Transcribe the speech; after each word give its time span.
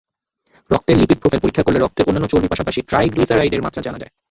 রক্তের 0.69 0.97
lipid 0.97 1.17
profile 1.21 1.41
পরীক্ষা 1.41 1.65
করলে 1.65 1.79
রক্তের 1.79 2.07
অন্যান্য 2.07 2.29
চর্বির 2.31 2.51
পাশাপাশি 2.53 2.79
ট্রাইগ্লিসারাইডের 2.81 3.63
মাত্রা 3.65 3.81
জানা 3.81 3.99
যায়। 3.99 4.11